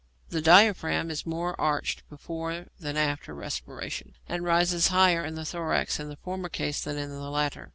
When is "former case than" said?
6.17-6.97